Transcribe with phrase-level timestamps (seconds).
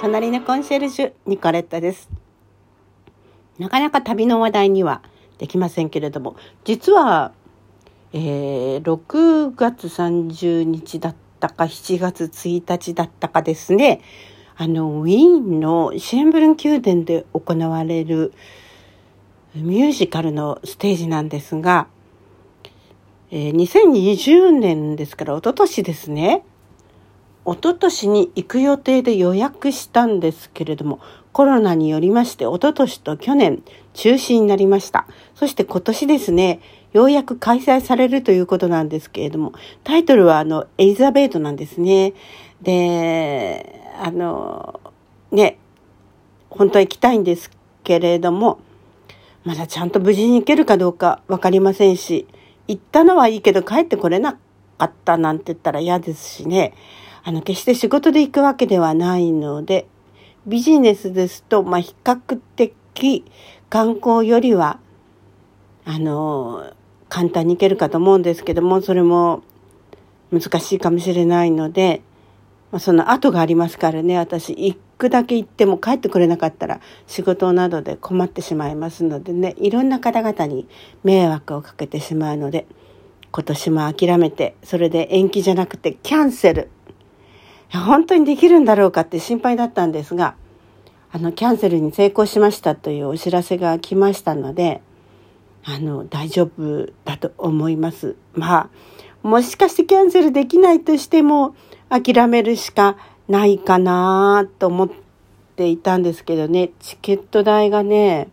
[0.00, 2.08] 隣のコンシェルジュニコレットです。
[3.58, 5.02] なかなか旅の話題には
[5.38, 7.32] できませんけれども実は、
[8.12, 14.00] えー、6月30日だったか7月1日だったかですね。
[14.58, 18.32] あのウィーンのシェンブルン宮殿で行われる
[19.54, 21.88] ミュージカルのステージなんですが、
[23.30, 26.42] えー、2020年ですから一昨年ですね。
[27.54, 31.00] 昨年に行く予定で予約したんですけれども、
[31.32, 33.62] コロナによりまして一昨年と去年
[33.94, 35.06] 中止になりました。
[35.34, 36.60] そして今年ですね、
[36.92, 39.52] ようやく開催されるということなんですけれども、
[39.84, 42.14] タイトルはあの、エリザベートなんですね。
[42.62, 44.80] で、あの、
[45.30, 45.58] ね、
[46.50, 47.50] 本当は行きたいんです
[47.84, 48.58] けれども、
[49.44, 52.26] まだちゃんと無事に行けるかどうかわかりませんし、
[52.66, 54.38] 行ったのはいいけど帰ってこれな
[54.78, 56.74] かったなんて言ったら嫌ですしね。
[57.26, 59.88] あの、決して仕事で行くわけではないので、
[60.46, 63.24] ビジネスですと、まあ、比較的
[63.68, 64.78] 観光よりは、
[65.84, 66.72] あの、
[67.08, 69.42] 簡単に行けるかと思うんですけども、それも
[70.30, 72.00] 難しいかもしれないので、
[72.70, 80.68] まあ、その後がありますからね、私、行くだけ行っても帰ってこれなかったら仕事などで困ってしまいますのでね、いろんな方々に
[81.02, 82.68] 迷惑をかけてしまうので、
[83.32, 86.70] 今年も諦めて、それで延期じゃなくてキャンセル
[87.72, 90.34] 本当にできるんだろうかって心配だったんですが、
[91.12, 94.82] あの、キャンセルに成功しましたというお知らせが来ましたので、
[95.64, 98.16] あの、大丈夫だと思います。
[98.34, 98.70] まあ、
[99.22, 101.54] もしかしてキャンセルできないとしても、
[101.88, 102.96] 諦めるしか
[103.28, 104.90] ないかなと思っ
[105.56, 108.28] ていたんですけどね、チケット代がね、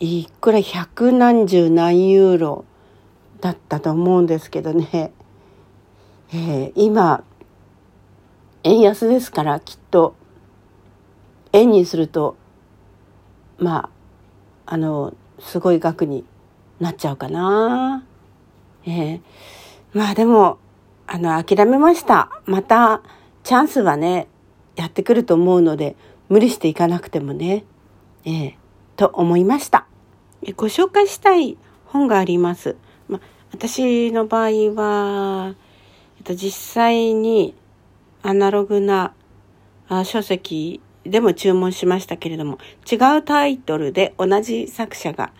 [0.00, 2.64] いくら百何十何ユーロ
[3.40, 5.12] だったと思うんですけどね、
[6.32, 7.24] えー、今、
[8.64, 10.14] 円安ですからきっと
[11.52, 12.36] 円にすると
[13.58, 13.90] ま
[14.66, 16.24] ああのすごい額に
[16.80, 18.04] なっちゃうかな。
[18.86, 19.20] えー、
[19.92, 20.58] まあでも
[21.06, 22.40] あの諦めました。
[22.46, 23.02] また
[23.42, 24.26] チャンスはね
[24.76, 25.96] やってくると思うので
[26.28, 27.64] 無理していかなくてもね、
[28.24, 28.54] えー、
[28.96, 29.86] と思いました。
[30.56, 32.76] ご紹介したい本があります。
[33.08, 33.20] ま、
[33.52, 35.54] 私の場合は、
[36.18, 37.54] えっと、実際に
[38.26, 39.12] アナログな
[40.04, 42.58] 書籍でも注文しましたけれども、
[42.90, 45.30] 違うタイトルで同じ作者が、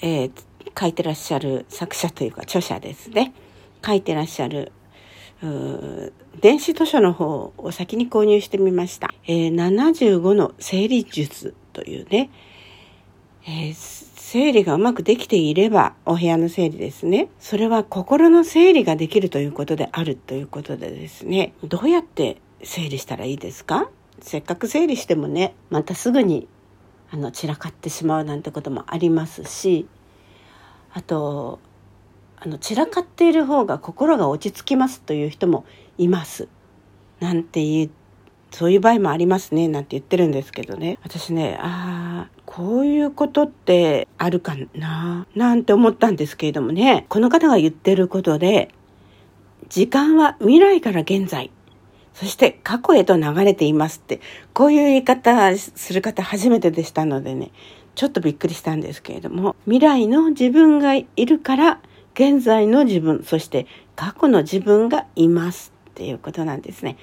[0.00, 0.32] えー、
[0.78, 3.34] 書いてらっしゃる作者というか著者ですね。
[3.84, 4.70] 書いてらっしゃる
[6.40, 9.12] 電子図書の方を先に購入してみました。
[9.26, 12.30] えー、75の整理術というね、
[13.46, 17.28] えー整理がうまくできていれば、お部屋の整理ですね。
[17.38, 23.88] それは心の整理ができるということであるということでですね、どうやって整理したらいいですか？
[24.18, 26.48] せっかく整理してもね、またすぐに
[27.12, 29.86] あの散らかってしまうなんてこともありますし、
[30.92, 31.60] あと、
[32.36, 35.64] あの散らかっている方が心が落ち着きますという人も
[35.96, 36.48] います。
[37.20, 37.82] なんて言
[38.54, 40.96] そういう場合もありますね、なんて言ってるんですけどね。
[41.02, 48.68] 私ね、ああ、こういうことってあるかな、なんて思ったんですけれどもね、この方が言ってることで、
[49.68, 51.50] 時間は未来から現在、
[52.12, 54.20] そして過去へと流れていますって、
[54.52, 57.50] こういう言い方する方初めてでしたのでね、
[57.96, 61.80] ちょっとびっくりしたんですけれども、未来の自分がいるから、
[62.14, 63.66] 現在の自分、そして
[63.96, 66.96] 過去の自分がいますっていうことなんですね。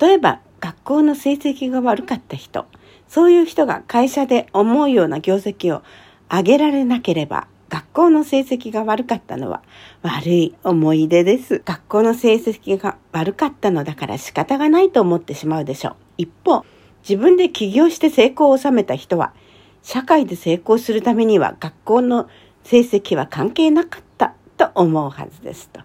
[0.00, 2.64] 例えば、学校の成績が悪かった人、
[3.06, 5.82] そういう人が会社で思うような業績を
[6.30, 9.62] 上げられなければ、学校の成績が悪かったのは
[10.00, 11.60] 悪い思い出です。
[11.66, 15.96] 学校の成績が悪かったのだから仕方がないと思ってしまうでしょう。
[16.16, 16.64] 一方、
[17.06, 19.34] 自分で起業して成功を収めた人は、
[19.82, 22.26] 社会で成功するためには学校の
[22.62, 25.82] 成績は関係なかったと思うはずですと。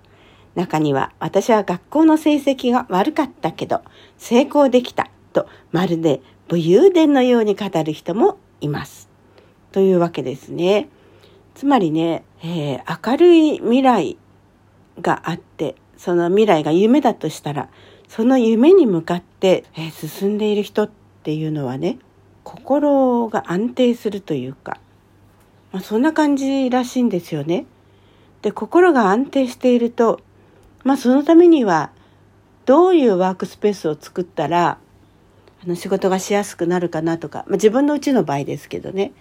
[0.59, 3.81] 中には私は学校の成績が悪かったけど
[4.17, 9.07] 成功できたとまるで武勇伝のように語る人もいます。
[9.71, 10.89] というわけですね。
[11.53, 14.17] つまりね、えー、明るい未来
[14.99, 17.69] があって、その未来が夢だとしたら、
[18.07, 20.89] その夢に向かって、えー、進んでいる人っ
[21.23, 21.99] ていうのはね、
[22.43, 24.79] 心が安定するというか、
[25.71, 27.65] まあ、そんな感じらしいんですよね。
[28.41, 30.21] で、心が安定していると、
[30.83, 31.91] まあそのためには
[32.65, 34.77] どういうワークスペースを作ったら
[35.63, 39.11] あの仕事がしやすくなるかなとか、まあ、自分のうちの場合ですけどね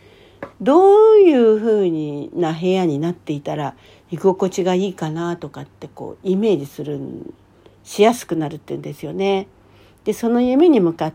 [0.60, 3.74] どういうふうにな部屋になっていたら
[4.10, 7.00] 居心地がいいかなとかってこうイメージする
[7.84, 9.48] しやすくなるっていうんですよね。
[10.04, 11.14] でその夢に向かっ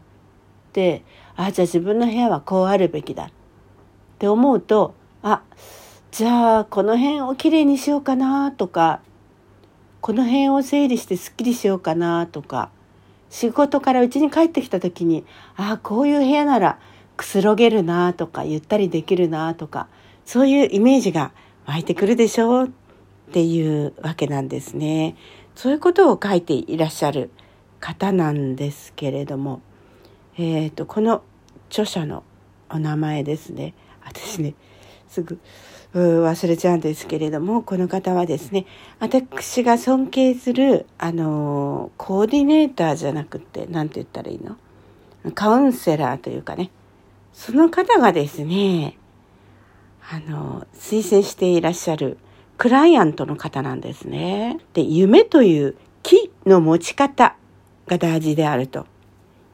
[0.71, 1.03] て
[1.35, 3.29] ああじゃあ自分の部屋はこうあるべきだっ
[4.19, 5.41] て思うとあ
[6.11, 9.01] じゃあこの辺をきれいにしようかなとか
[10.03, 12.69] この辺を整理してすっきりしようかなとか
[13.29, 15.23] 仕事から家に帰ってきた時に
[15.55, 16.77] ああこういう部屋なら
[17.15, 19.87] くつろげるなとかゆったりできるなとか
[20.25, 21.31] そういうイメージが
[21.65, 22.69] 湧いてくるでしょうっ
[23.31, 25.15] ていうわけなんですね。
[25.55, 27.31] そういうことを書いていらっしゃる
[27.79, 29.61] 方なんですけれども、
[30.37, 31.23] えーと、この
[31.69, 32.25] 著者の
[32.69, 33.73] お名前ですね
[34.03, 34.53] 私ね
[35.07, 35.39] すぐ
[35.93, 38.65] 忘れちゃうんですけれどもこの方はですね
[38.99, 44.57] 私が尊敬するあのコーディネーターじゃなくて何て言ったらいいの？
[45.35, 46.71] カウンセラーというかね
[47.31, 48.97] その方がですね
[50.09, 52.17] あの推薦していらっしゃる
[52.57, 54.59] クライアントの方なんですね。
[54.73, 57.35] で夢という木の持ち方
[57.87, 58.85] が大事であると。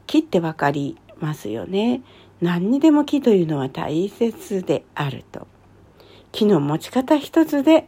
[0.06, 2.02] 木ってわかりますよね。
[2.40, 5.46] 何にでも木というのは大切であると。
[6.32, 7.86] 木の持ち方一つで、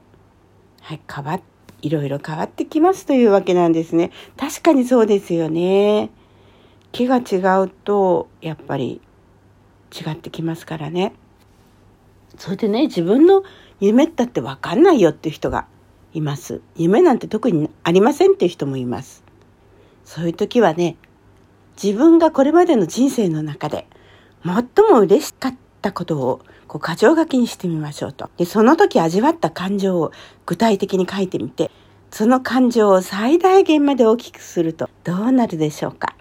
[0.80, 1.40] はい、変わっ
[1.82, 4.12] いろいろ変わってきますというわけなんですね。
[4.36, 6.10] 確かにそうですよね。
[6.92, 9.00] 木が違うと、やっぱり
[9.92, 11.12] 違ってきますからね。
[12.38, 13.42] それでね、自分の
[13.80, 15.66] 夢だってわかんないよっていう人が
[16.14, 16.62] います。
[16.76, 19.24] 夢なんて特にありませんっていう人もいます。
[20.04, 20.96] そういう時はね、
[21.82, 23.88] 自分がこれまでの人生の中で
[24.44, 24.54] 最
[24.88, 26.42] も嬉しかったことを
[26.72, 28.30] こう箇条書きにしてみましょうと。
[28.38, 30.10] で、その時味わった感情を
[30.46, 31.70] 具体的に書いてみて、
[32.10, 36.16] その感情を最大限まで大きくするとどうなるでしょうか。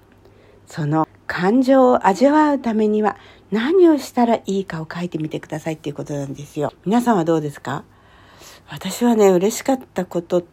[0.67, 3.15] その感情を味わうためには
[3.49, 6.73] 何をしたらいいかを書いてみてくださいっていうことなんですよ。
[6.85, 7.85] 皆さんはどうですか？
[8.69, 10.43] 私はね、嬉しかったことっ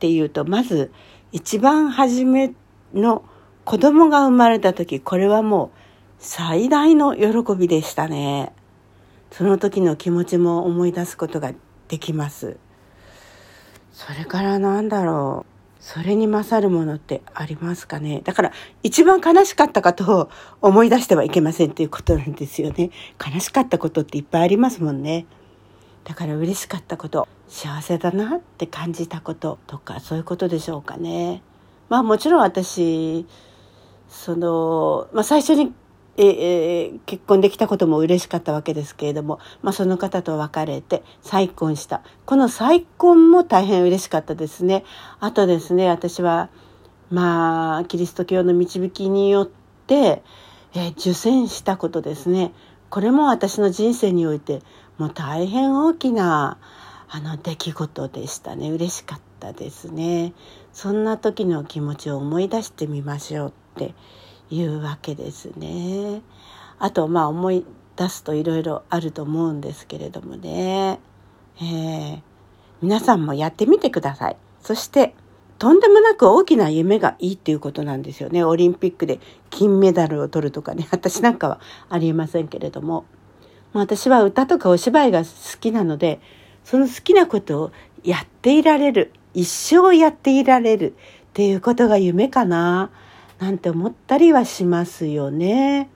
[0.00, 0.92] ていうと、まず
[1.32, 2.52] 一番初め
[2.92, 3.24] の
[3.64, 5.78] 子供が生まれた時、これはもう
[6.18, 8.52] 最大の喜びでしたね。
[9.30, 11.52] その時の気持ちも思い出すことが
[11.88, 12.58] できます。
[13.92, 15.50] それからなんだろう。
[15.80, 20.30] それに勝るものってありますかねだから一番悲しかったことを
[20.60, 22.90] 思い出してはいけませんっていうことなんですよね。
[23.18, 25.26] 悲しかったことっていっぱいありますもんね。
[26.04, 31.42] だから嬉しかったこと、幸せだなって感じたこととかそういうことでしょうかね。
[31.88, 33.26] まあもちろん私、
[34.08, 35.72] その、まあ最初に
[36.22, 42.02] えー、結婚できたことも嬉しかったわけですけれども、まあ、その方と別れて再婚した。
[42.26, 44.84] この再婚も大変嬉しかったですね。
[45.20, 46.50] あとですね、私は、
[47.10, 49.46] まあ、キリスト教の導きによっ
[49.86, 50.22] て、
[50.74, 52.52] えー、受選したことですね。
[52.90, 54.62] これも私の人生において、
[54.98, 56.58] もう大変大きな、
[57.08, 58.70] あの、出来事でしたね。
[58.70, 60.34] 嬉しかったですね。
[60.72, 63.94] そんな時の気持ちを思い出してみましょうって
[64.50, 66.22] いうわけですね。
[66.78, 67.64] あとまあ思い
[67.96, 70.98] 出すといろいろあると思うんですけれどもね、
[71.60, 72.22] えー、
[72.82, 74.36] 皆さんもやってみてください。
[74.62, 75.14] そして
[75.60, 78.42] とんでもなく大きな夢がいいっていうことなんですよね。
[78.42, 79.20] オリンピックで
[79.50, 81.60] 金メダルを取るとかね、私なんかは
[81.90, 83.04] ありえませんけれども。
[83.74, 85.26] まあ、私は歌とかお芝居が好
[85.60, 86.18] きなので、
[86.64, 92.90] その好きなことをやっていられる、一生やっていられるっていうことが夢かな。
[93.40, 95.88] なんて思ったりはしますよね。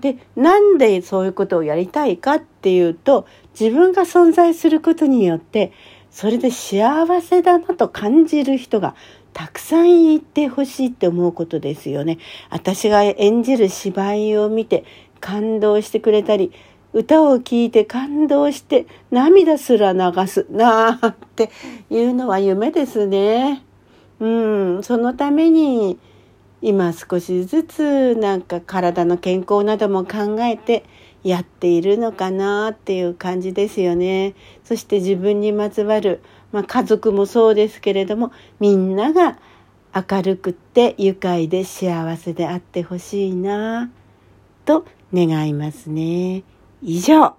[0.00, 3.26] でなんでそういうことをやりたいかっていうと
[3.58, 5.72] 自分が存在することによって
[6.10, 8.96] それで幸せだなと感じる人が
[9.32, 12.18] たくさんいてほしいって思うことですよね。
[12.50, 14.84] 私が演じる芝居を見て
[15.20, 16.52] 感動してくれたり
[16.92, 21.50] 歌を聴いて感動して涙すら流すなあって
[21.90, 23.62] いうのは夢ですね。
[24.20, 25.98] うん、そのために
[26.62, 30.84] 今少しずつなんか体の健康なども考えて
[31.24, 34.34] やっているのかなっていう感じですよね。
[34.64, 39.38] そして自分にまつわる、まあ、家族もそうですけれどもみんなが
[39.94, 43.90] 明るくて愉快で幸せであってほしいな
[44.64, 46.44] と願いますね。
[46.80, 47.34] 以上、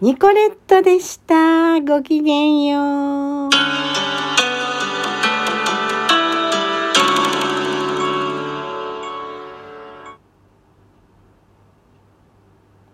[0.00, 1.80] ニコレットでした。
[1.80, 4.09] ごきげんよう。